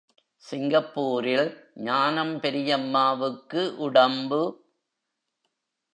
[0.45, 1.49] சிங்கப்பூரில்
[1.75, 4.41] ஞானம் பெரியம்மாவுக்கு உடம்பு.